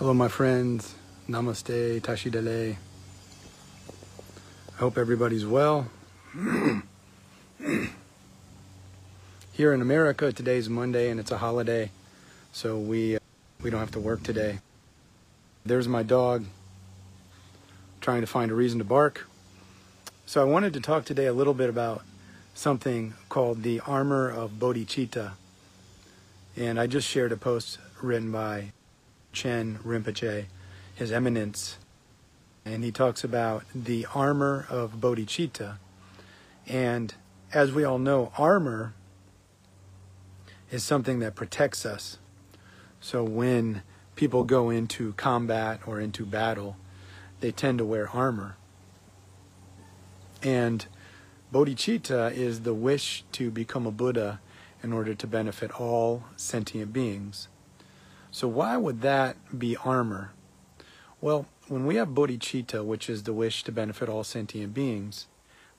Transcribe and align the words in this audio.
Hello, 0.00 0.14
my 0.14 0.28
friends. 0.28 0.94
Namaste, 1.28 2.02
Tashi 2.02 2.30
Delek. 2.30 2.76
I 4.74 4.78
hope 4.78 4.96
everybody's 4.96 5.44
well. 5.44 5.90
Here 9.52 9.74
in 9.74 9.82
America, 9.82 10.32
today's 10.32 10.70
Monday 10.70 11.10
and 11.10 11.20
it's 11.20 11.30
a 11.30 11.36
holiday, 11.36 11.90
so 12.50 12.78
we 12.78 13.16
uh, 13.16 13.18
we 13.60 13.68
don't 13.68 13.80
have 13.80 13.90
to 13.90 14.00
work 14.00 14.22
today. 14.22 14.60
There's 15.66 15.86
my 15.86 16.02
dog 16.02 16.46
trying 18.00 18.22
to 18.22 18.26
find 18.26 18.50
a 18.50 18.54
reason 18.54 18.78
to 18.78 18.86
bark. 18.86 19.28
So 20.24 20.40
I 20.40 20.44
wanted 20.44 20.72
to 20.72 20.80
talk 20.80 21.04
today 21.04 21.26
a 21.26 21.34
little 21.34 21.52
bit 21.52 21.68
about 21.68 22.04
something 22.54 23.12
called 23.28 23.62
the 23.62 23.80
armor 23.80 24.30
of 24.30 24.52
bodhicitta. 24.52 25.32
And 26.56 26.80
I 26.80 26.86
just 26.86 27.06
shared 27.06 27.32
a 27.32 27.36
post 27.36 27.76
written 28.00 28.32
by 28.32 28.72
Chen 29.32 29.78
Rinpoche, 29.84 30.46
His 30.94 31.12
Eminence, 31.12 31.78
and 32.64 32.84
he 32.84 32.92
talks 32.92 33.24
about 33.24 33.64
the 33.74 34.06
armor 34.14 34.66
of 34.68 35.00
bodhicitta. 35.00 35.78
And 36.66 37.14
as 37.52 37.72
we 37.72 37.84
all 37.84 37.98
know, 37.98 38.32
armor 38.36 38.94
is 40.70 40.84
something 40.84 41.18
that 41.20 41.34
protects 41.34 41.84
us. 41.84 42.18
So 43.00 43.24
when 43.24 43.82
people 44.14 44.44
go 44.44 44.70
into 44.70 45.14
combat 45.14 45.80
or 45.86 46.00
into 46.00 46.26
battle, 46.26 46.76
they 47.40 47.50
tend 47.50 47.78
to 47.78 47.84
wear 47.84 48.08
armor. 48.10 48.56
And 50.42 50.86
bodhicitta 51.52 52.32
is 52.32 52.60
the 52.60 52.74
wish 52.74 53.24
to 53.32 53.50
become 53.50 53.86
a 53.86 53.90
Buddha 53.90 54.40
in 54.82 54.92
order 54.92 55.14
to 55.14 55.26
benefit 55.26 55.80
all 55.80 56.24
sentient 56.36 56.92
beings. 56.92 57.48
So, 58.30 58.46
why 58.46 58.76
would 58.76 59.02
that 59.02 59.36
be 59.58 59.76
armor? 59.76 60.32
Well, 61.20 61.46
when 61.68 61.86
we 61.86 61.96
have 61.96 62.08
bodhicitta, 62.08 62.84
which 62.84 63.10
is 63.10 63.24
the 63.24 63.32
wish 63.32 63.62
to 63.64 63.72
benefit 63.72 64.08
all 64.08 64.24
sentient 64.24 64.72
beings, 64.72 65.26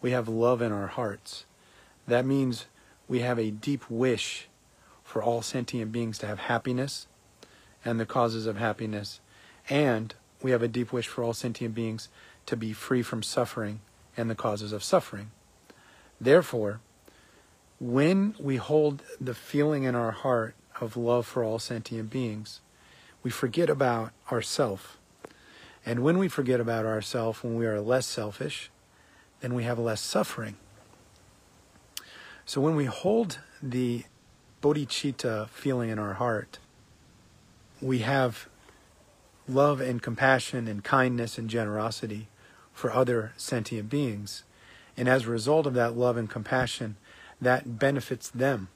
we 0.00 0.10
have 0.12 0.28
love 0.28 0.62
in 0.62 0.72
our 0.72 0.86
hearts. 0.86 1.44
That 2.06 2.24
means 2.24 2.66
we 3.06 3.20
have 3.20 3.38
a 3.38 3.50
deep 3.50 3.88
wish 3.90 4.48
for 5.04 5.22
all 5.22 5.42
sentient 5.42 5.92
beings 5.92 6.18
to 6.18 6.26
have 6.26 6.40
happiness 6.40 7.06
and 7.84 7.98
the 7.98 8.06
causes 8.06 8.46
of 8.46 8.56
happiness. 8.56 9.20
And 9.68 10.14
we 10.42 10.50
have 10.50 10.62
a 10.62 10.68
deep 10.68 10.92
wish 10.92 11.06
for 11.08 11.22
all 11.22 11.34
sentient 11.34 11.74
beings 11.74 12.08
to 12.46 12.56
be 12.56 12.72
free 12.72 13.02
from 13.02 13.22
suffering 13.22 13.80
and 14.16 14.30
the 14.30 14.34
causes 14.34 14.72
of 14.72 14.82
suffering. 14.82 15.30
Therefore, 16.20 16.80
when 17.80 18.34
we 18.38 18.56
hold 18.56 19.02
the 19.20 19.34
feeling 19.34 19.84
in 19.84 19.94
our 19.94 20.10
heart 20.10 20.54
of 20.80 20.96
love 20.96 21.26
for 21.26 21.42
all 21.42 21.58
sentient 21.58 22.10
beings, 22.10 22.60
we 23.22 23.30
forget 23.30 23.68
about 23.68 24.12
ourself. 24.30 24.98
And 25.84 26.00
when 26.00 26.18
we 26.18 26.28
forget 26.28 26.60
about 26.60 26.86
ourself, 26.86 27.42
when 27.42 27.56
we 27.56 27.66
are 27.66 27.80
less 27.80 28.06
selfish, 28.06 28.70
then 29.40 29.54
we 29.54 29.64
have 29.64 29.78
less 29.78 30.00
suffering. 30.00 30.56
So 32.44 32.60
when 32.60 32.76
we 32.76 32.86
hold 32.86 33.38
the 33.62 34.04
bodhicitta 34.62 35.48
feeling 35.48 35.90
in 35.90 35.98
our 35.98 36.14
heart, 36.14 36.58
we 37.80 37.98
have 38.00 38.48
love 39.46 39.80
and 39.80 40.02
compassion 40.02 40.68
and 40.68 40.84
kindness 40.84 41.38
and 41.38 41.48
generosity 41.48 42.28
for 42.72 42.92
other 42.92 43.32
sentient 43.36 43.88
beings. 43.88 44.44
And 44.96 45.08
as 45.08 45.24
a 45.24 45.30
result 45.30 45.66
of 45.66 45.74
that 45.74 45.96
love 45.96 46.16
and 46.16 46.28
compassion, 46.28 46.96
that 47.40 47.78
benefits 47.78 48.28
them 48.28 48.68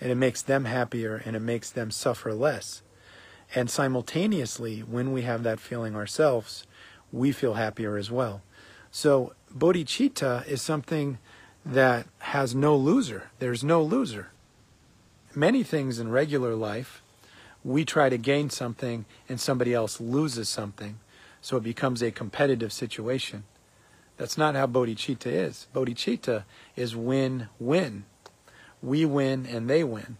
and 0.00 0.10
it 0.10 0.16
makes 0.16 0.42
them 0.42 0.64
happier 0.64 1.22
and 1.24 1.34
it 1.34 1.40
makes 1.40 1.70
them 1.70 1.90
suffer 1.90 2.32
less. 2.32 2.82
And 3.54 3.70
simultaneously, 3.70 4.80
when 4.80 5.12
we 5.12 5.22
have 5.22 5.42
that 5.42 5.60
feeling 5.60 5.96
ourselves, 5.96 6.66
we 7.10 7.32
feel 7.32 7.54
happier 7.54 7.96
as 7.96 8.10
well. 8.10 8.42
So, 8.90 9.34
bodhicitta 9.54 10.46
is 10.46 10.60
something 10.60 11.18
that 11.64 12.06
has 12.18 12.54
no 12.54 12.76
loser. 12.76 13.30
There's 13.38 13.64
no 13.64 13.82
loser. 13.82 14.30
Many 15.34 15.62
things 15.62 15.98
in 15.98 16.10
regular 16.10 16.54
life, 16.54 17.02
we 17.64 17.84
try 17.84 18.08
to 18.08 18.18
gain 18.18 18.50
something 18.50 19.04
and 19.28 19.40
somebody 19.40 19.74
else 19.74 20.00
loses 20.00 20.48
something. 20.48 20.98
So 21.40 21.56
it 21.56 21.62
becomes 21.62 22.02
a 22.02 22.10
competitive 22.10 22.72
situation. 22.72 23.44
That's 24.16 24.38
not 24.38 24.54
how 24.54 24.66
bodhicitta 24.66 25.26
is. 25.26 25.68
Bodhicitta 25.74 26.44
is 26.76 26.96
win 26.96 27.48
win. 27.58 28.04
We 28.82 29.04
win 29.04 29.46
and 29.46 29.68
they 29.68 29.84
win. 29.84 30.16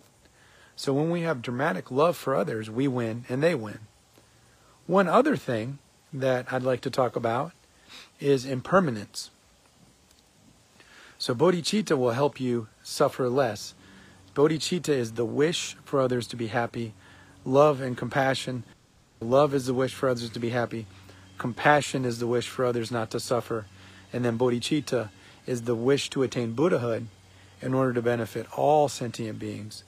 So 0.76 0.92
when 0.92 1.10
we 1.10 1.22
have 1.22 1.42
dramatic 1.42 1.90
love 1.90 2.16
for 2.16 2.34
others, 2.34 2.70
we 2.70 2.86
win 2.86 3.24
and 3.28 3.42
they 3.42 3.54
win. 3.54 3.80
One 4.86 5.08
other 5.08 5.36
thing 5.36 5.78
that 6.12 6.52
I'd 6.52 6.62
like 6.62 6.80
to 6.82 6.90
talk 6.90 7.16
about 7.16 7.52
is 8.20 8.44
impermanence. 8.44 9.30
So 11.18 11.34
bodhicitta 11.34 11.98
will 11.98 12.12
help 12.12 12.40
you 12.40 12.68
suffer 12.82 13.28
less. 13.28 13.74
Bodhicitta 14.34 14.90
is 14.90 15.14
the 15.14 15.24
wish 15.24 15.76
for 15.84 16.00
others 16.00 16.28
to 16.28 16.36
be 16.36 16.46
happy, 16.46 16.94
love 17.44 17.80
and 17.80 17.96
compassion. 17.96 18.62
Love 19.20 19.52
is 19.52 19.66
the 19.66 19.74
wish 19.74 19.92
for 19.92 20.08
others 20.08 20.30
to 20.30 20.38
be 20.38 20.50
happy. 20.50 20.86
Compassion 21.38 22.04
is 22.04 22.20
the 22.20 22.26
wish 22.26 22.48
for 22.48 22.64
others 22.64 22.92
not 22.92 23.10
to 23.10 23.18
suffer. 23.18 23.66
And 24.12 24.24
then 24.24 24.38
bodhicitta 24.38 25.08
is 25.44 25.62
the 25.62 25.74
wish 25.74 26.08
to 26.10 26.22
attain 26.22 26.52
Buddhahood 26.52 27.08
in 27.60 27.74
order 27.74 27.92
to 27.92 28.02
benefit 28.02 28.46
all 28.56 28.88
sentient 28.88 29.38
beings. 29.38 29.82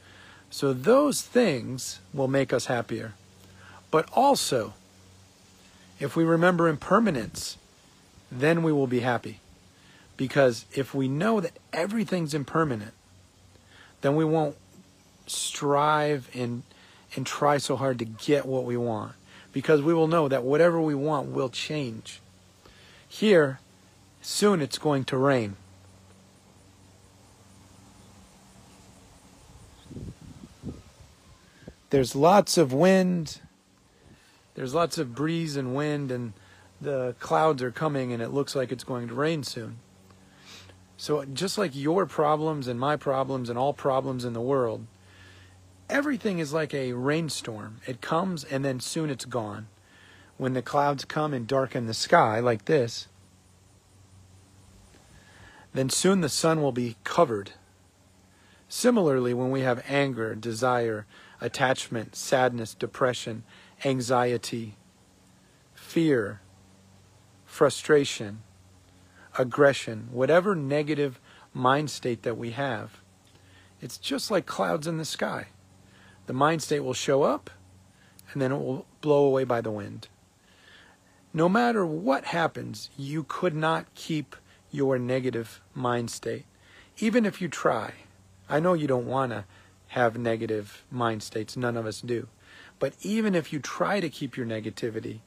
So 0.50 0.72
those 0.72 1.22
things 1.22 2.00
will 2.12 2.28
make 2.28 2.52
us 2.52 2.66
happier. 2.66 3.14
But 3.90 4.08
also, 4.12 4.74
if 5.98 6.16
we 6.16 6.24
remember 6.24 6.68
impermanence, 6.68 7.56
then 8.30 8.62
we 8.62 8.72
will 8.72 8.86
be 8.86 9.00
happy. 9.00 9.40
Because 10.16 10.66
if 10.74 10.94
we 10.94 11.08
know 11.08 11.40
that 11.40 11.56
everything's 11.72 12.34
impermanent, 12.34 12.92
then 14.00 14.16
we 14.16 14.24
won't 14.24 14.56
strive 15.26 16.28
and, 16.34 16.62
and 17.14 17.26
try 17.26 17.58
so 17.58 17.76
hard 17.76 17.98
to 18.00 18.04
get 18.04 18.46
what 18.46 18.64
we 18.64 18.76
want. 18.76 19.12
Because 19.52 19.82
we 19.82 19.94
will 19.94 20.08
know 20.08 20.28
that 20.28 20.42
whatever 20.42 20.80
we 20.80 20.94
want 20.94 21.28
will 21.28 21.48
change. 21.48 22.20
Here, 23.08 23.58
soon 24.22 24.60
it's 24.60 24.78
going 24.78 25.04
to 25.04 25.16
rain. 25.16 25.56
There's 31.90 32.14
lots 32.14 32.56
of 32.56 32.72
wind. 32.72 33.40
There's 34.54 34.74
lots 34.74 34.96
of 34.96 35.14
breeze 35.14 35.56
and 35.56 35.74
wind, 35.74 36.10
and 36.10 36.32
the 36.80 37.14
clouds 37.18 37.62
are 37.62 37.70
coming, 37.70 38.12
and 38.12 38.22
it 38.22 38.30
looks 38.30 38.54
like 38.54 38.72
it's 38.72 38.84
going 38.84 39.08
to 39.08 39.14
rain 39.14 39.42
soon. 39.42 39.78
So, 40.96 41.24
just 41.24 41.58
like 41.58 41.74
your 41.74 42.06
problems 42.06 42.68
and 42.68 42.78
my 42.78 42.96
problems 42.96 43.48
and 43.48 43.58
all 43.58 43.72
problems 43.72 44.24
in 44.24 44.34
the 44.34 44.40
world, 44.40 44.86
everything 45.88 46.38
is 46.38 46.52
like 46.52 46.74
a 46.74 46.92
rainstorm. 46.92 47.78
It 47.86 48.00
comes 48.00 48.44
and 48.44 48.64
then 48.64 48.80
soon 48.80 49.10
it's 49.10 49.24
gone. 49.24 49.68
When 50.36 50.52
the 50.54 50.62
clouds 50.62 51.04
come 51.04 51.34
and 51.34 51.46
darken 51.46 51.86
the 51.86 51.94
sky 51.94 52.38
like 52.38 52.66
this, 52.66 53.08
then 55.72 55.90
soon 55.90 56.20
the 56.20 56.28
sun 56.28 56.62
will 56.62 56.72
be 56.72 56.96
covered. 57.04 57.52
Similarly, 58.68 59.34
when 59.34 59.50
we 59.50 59.62
have 59.62 59.82
anger, 59.88 60.34
desire, 60.34 61.06
attachment, 61.40 62.14
sadness, 62.14 62.74
depression, 62.74 63.44
anxiety, 63.84 64.76
fear, 65.74 66.40
frustration, 67.44 68.42
aggression, 69.38 70.08
whatever 70.12 70.54
negative 70.54 71.20
mind 71.52 71.90
state 71.90 72.22
that 72.22 72.36
we 72.36 72.50
have, 72.50 73.00
it's 73.80 73.98
just 73.98 74.30
like 74.30 74.46
clouds 74.46 74.86
in 74.86 74.98
the 74.98 75.04
sky. 75.04 75.46
The 76.26 76.32
mind 76.32 76.62
state 76.62 76.80
will 76.80 76.94
show 76.94 77.22
up 77.22 77.50
and 78.32 78.40
then 78.40 78.52
it 78.52 78.58
will 78.58 78.86
blow 79.00 79.24
away 79.24 79.44
by 79.44 79.60
the 79.60 79.70
wind. 79.70 80.08
No 81.32 81.48
matter 81.48 81.86
what 81.86 82.26
happens, 82.26 82.90
you 82.96 83.24
could 83.24 83.54
not 83.54 83.92
keep 83.94 84.36
your 84.70 84.98
negative 84.98 85.60
mind 85.74 86.10
state, 86.10 86.44
even 86.98 87.24
if 87.24 87.40
you 87.40 87.48
try. 87.48 87.94
I 88.48 88.60
know 88.60 88.74
you 88.74 88.86
don't 88.86 89.06
want 89.06 89.32
to 89.32 89.44
have 89.90 90.16
negative 90.16 90.84
mind 90.88 91.20
states, 91.20 91.56
none 91.56 91.76
of 91.76 91.84
us 91.84 92.00
do. 92.00 92.28
But 92.78 92.94
even 93.02 93.34
if 93.34 93.52
you 93.52 93.58
try 93.58 93.98
to 93.98 94.08
keep 94.08 94.36
your 94.36 94.46
negativity, 94.46 95.18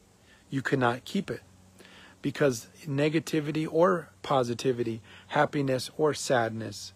you 0.50 0.62
cannot 0.62 1.04
keep 1.04 1.30
it. 1.30 1.42
Because 2.22 2.68
negativity 2.88 3.68
or 3.70 4.10
positivity, 4.22 5.02
happiness 5.28 5.92
or 5.98 6.14
sadness, 6.14 6.94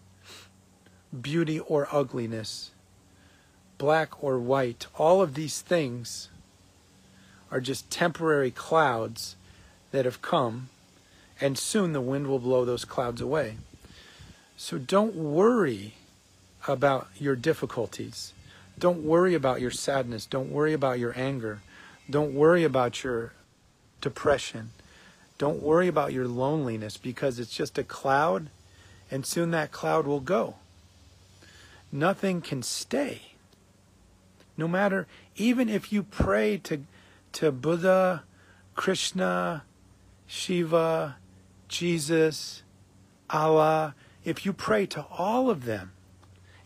beauty 1.20 1.60
or 1.60 1.86
ugliness, 1.92 2.70
black 3.76 4.24
or 4.24 4.38
white, 4.38 4.86
all 4.96 5.20
of 5.20 5.34
these 5.34 5.60
things 5.60 6.30
are 7.50 7.60
just 7.60 7.90
temporary 7.90 8.50
clouds 8.50 9.36
that 9.90 10.06
have 10.06 10.22
come 10.22 10.70
and 11.38 11.58
soon 11.58 11.92
the 11.92 12.00
wind 12.00 12.28
will 12.28 12.38
blow 12.38 12.64
those 12.64 12.86
clouds 12.86 13.20
away. 13.20 13.58
So 14.56 14.78
don't 14.78 15.14
worry 15.14 15.94
about 16.66 17.08
your 17.18 17.36
difficulties. 17.36 18.32
Don't 18.78 19.04
worry 19.04 19.34
about 19.34 19.60
your 19.60 19.70
sadness. 19.70 20.26
Don't 20.26 20.50
worry 20.50 20.72
about 20.72 20.98
your 20.98 21.12
anger. 21.18 21.60
Don't 22.08 22.34
worry 22.34 22.64
about 22.64 23.02
your 23.02 23.32
depression. 24.00 24.70
Don't 25.36 25.62
worry 25.62 25.88
about 25.88 26.12
your 26.12 26.26
loneliness 26.26 26.96
because 26.96 27.38
it's 27.38 27.54
just 27.54 27.78
a 27.78 27.84
cloud 27.84 28.50
and 29.10 29.24
soon 29.24 29.50
that 29.50 29.72
cloud 29.72 30.06
will 30.06 30.20
go. 30.20 30.56
Nothing 31.90 32.40
can 32.40 32.62
stay. 32.62 33.22
No 34.56 34.68
matter, 34.68 35.06
even 35.36 35.68
if 35.68 35.92
you 35.92 36.02
pray 36.02 36.58
to, 36.64 36.82
to 37.32 37.52
Buddha, 37.52 38.24
Krishna, 38.74 39.62
Shiva, 40.26 41.16
Jesus, 41.68 42.62
Allah, 43.30 43.94
if 44.24 44.44
you 44.44 44.52
pray 44.52 44.86
to 44.86 45.06
all 45.16 45.48
of 45.48 45.64
them 45.64 45.92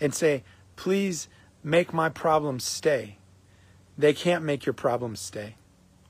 and 0.02 0.12
say, 0.12 0.42
please 0.74 1.28
make 1.62 1.94
my 1.94 2.08
problems 2.08 2.64
stay, 2.64 3.18
they 3.96 4.12
can't 4.12 4.42
make 4.42 4.66
your 4.66 4.72
problems 4.72 5.20
stay. 5.20 5.54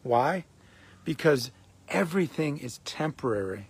Why? 0.03 0.47
Because 1.05 1.51
everything 1.91 2.57
is 2.57 2.79
temporary. 2.87 3.69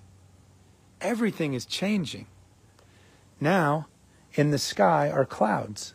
Everything 1.01 1.55
is 1.55 1.67
changing. 1.67 2.27
Now, 3.41 3.89
in 4.35 4.53
the 4.53 4.59
sky 4.59 5.11
are 5.11 5.25
clouds. 5.25 5.95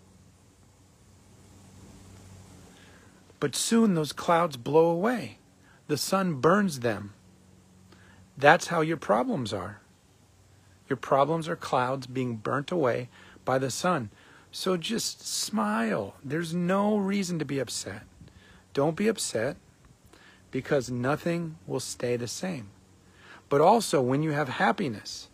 But 3.40 3.56
soon 3.56 3.96
those 3.96 4.12
clouds 4.12 4.58
blow 4.58 4.88
away. 4.88 5.38
The 5.88 5.96
sun 5.96 6.42
burns 6.42 6.82
them. 6.82 7.14
That's 8.38 8.68
how 8.68 8.82
your 8.82 8.98
problems 8.98 9.54
are. 9.54 9.80
Your 10.90 10.98
problems 10.98 11.48
are 11.48 11.56
clouds 11.56 12.08
being 12.08 12.36
burnt 12.36 12.72
away 12.72 13.08
by 13.46 13.58
the 13.58 13.72
sun. 13.72 14.10
So 14.52 14.78
just 14.78 15.28
smile. 15.28 16.16
There's 16.24 16.54
no 16.54 16.98
reason 16.98 17.40
to 17.40 17.46
be 17.46 17.60
upset. 17.60 18.04
Don't 18.74 18.96
be 18.96 19.08
upset 19.08 19.58
because 20.52 20.90
nothing 20.90 21.58
will 21.66 21.80
stay 21.80 22.16
the 22.16 22.28
same. 22.28 22.70
But 23.50 23.62
also, 23.62 24.02
when 24.02 24.24
you 24.24 24.32
have 24.32 24.50
happiness, 24.50 25.30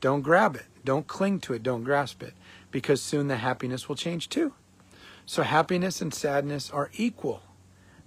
don't 0.00 0.22
grab 0.22 0.56
it. 0.56 0.66
Don't 0.84 1.06
cling 1.06 1.40
to 1.40 1.52
it. 1.52 1.62
Don't 1.62 1.84
grasp 1.84 2.22
it 2.22 2.34
because 2.70 3.02
soon 3.02 3.28
the 3.28 3.36
happiness 3.36 3.88
will 3.88 3.96
change 3.96 4.28
too. 4.28 4.54
So, 5.26 5.42
happiness 5.42 6.00
and 6.00 6.12
sadness 6.12 6.70
are 6.70 6.90
equal. 6.94 7.42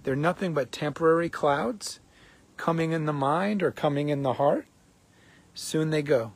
They're 0.02 0.16
nothing 0.16 0.54
but 0.54 0.72
temporary 0.72 1.28
clouds 1.28 2.00
coming 2.56 2.92
in 2.92 3.06
the 3.06 3.12
mind 3.12 3.62
or 3.62 3.70
coming 3.70 4.08
in 4.08 4.22
the 4.22 4.34
heart. 4.34 4.66
Soon 5.54 5.90
they 5.90 6.02
go. 6.02 6.32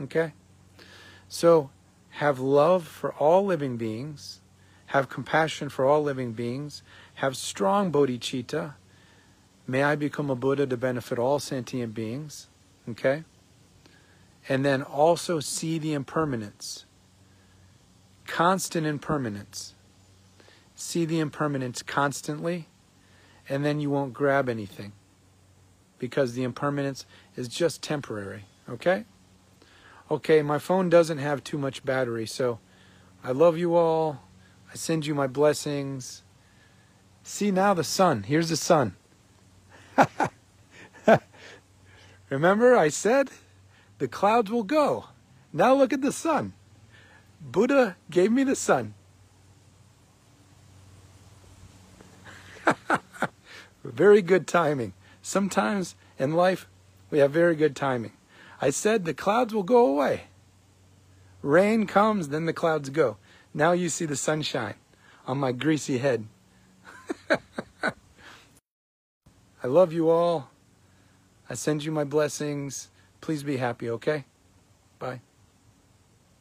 Okay? 0.00 0.32
So, 1.28 1.70
have 2.16 2.38
love 2.38 2.86
for 2.86 3.12
all 3.14 3.44
living 3.44 3.76
beings, 3.76 4.40
have 4.86 5.08
compassion 5.08 5.68
for 5.68 5.86
all 5.86 6.02
living 6.02 6.32
beings, 6.32 6.82
have 7.14 7.36
strong 7.36 7.90
bodhicitta. 7.90 8.74
May 9.66 9.82
I 9.82 9.96
become 9.96 10.28
a 10.28 10.34
Buddha 10.34 10.66
to 10.66 10.76
benefit 10.76 11.18
all 11.18 11.38
sentient 11.38 11.94
beings. 11.94 12.48
Okay? 12.88 13.24
And 14.48 14.64
then 14.64 14.82
also 14.82 15.40
see 15.40 15.78
the 15.78 15.94
impermanence, 15.94 16.84
constant 18.26 18.86
impermanence. 18.86 19.74
See 20.74 21.04
the 21.04 21.20
impermanence 21.20 21.80
constantly, 21.80 22.68
and 23.48 23.64
then 23.64 23.80
you 23.80 23.88
won't 23.88 24.12
grab 24.12 24.48
anything 24.48 24.92
because 25.98 26.34
the 26.34 26.42
impermanence 26.42 27.06
is 27.36 27.46
just 27.46 27.82
temporary. 27.82 28.44
Okay? 28.68 29.04
Okay, 30.12 30.42
my 30.42 30.58
phone 30.58 30.90
doesn't 30.90 31.16
have 31.16 31.42
too 31.42 31.56
much 31.56 31.86
battery, 31.86 32.26
so 32.26 32.58
I 33.24 33.30
love 33.32 33.56
you 33.56 33.74
all. 33.74 34.20
I 34.70 34.74
send 34.74 35.06
you 35.06 35.14
my 35.14 35.26
blessings. 35.26 36.22
See 37.22 37.50
now 37.50 37.72
the 37.72 37.82
sun. 37.82 38.24
Here's 38.24 38.50
the 38.50 38.56
sun. 38.58 38.94
Remember, 42.28 42.76
I 42.76 42.88
said 42.90 43.30
the 43.96 44.06
clouds 44.06 44.50
will 44.50 44.64
go. 44.64 45.06
Now 45.50 45.72
look 45.72 45.94
at 45.94 46.02
the 46.02 46.12
sun. 46.12 46.52
Buddha 47.40 47.96
gave 48.10 48.30
me 48.30 48.44
the 48.44 48.54
sun. 48.54 48.92
very 53.82 54.20
good 54.20 54.46
timing. 54.46 54.92
Sometimes 55.22 55.94
in 56.18 56.34
life, 56.34 56.66
we 57.10 57.20
have 57.20 57.30
very 57.30 57.56
good 57.56 57.74
timing. 57.74 58.12
I 58.62 58.70
said 58.70 59.04
the 59.04 59.12
clouds 59.12 59.52
will 59.52 59.64
go 59.64 59.84
away. 59.86 60.22
Rain 61.42 61.84
comes, 61.88 62.28
then 62.28 62.46
the 62.46 62.52
clouds 62.52 62.90
go. 62.90 63.16
Now 63.52 63.72
you 63.72 63.88
see 63.88 64.06
the 64.06 64.14
sunshine 64.14 64.76
on 65.26 65.38
my 65.38 65.50
greasy 65.50 65.98
head. 65.98 66.26
I 67.82 69.66
love 69.66 69.92
you 69.92 70.10
all. 70.10 70.50
I 71.50 71.54
send 71.54 71.84
you 71.84 71.90
my 71.90 72.04
blessings. 72.04 72.88
Please 73.20 73.42
be 73.42 73.56
happy, 73.56 73.90
okay? 73.90 74.26
Bye. 75.00 75.20